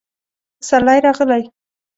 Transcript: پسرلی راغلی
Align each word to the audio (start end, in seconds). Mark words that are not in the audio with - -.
پسرلی 0.61 1.01
راغلی 1.01 1.43